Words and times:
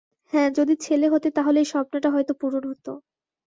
হ্যাঁ, 0.33 0.49
যদি 0.57 0.73
ছেলে 0.81 1.07
হতে 1.07 1.27
তাহলে 1.31 1.57
এই 1.59 1.67
স্বপ্নটা 1.71 2.09
হয়তো 2.11 2.33
পূরণ 2.41 2.63
হতো। 2.71 2.91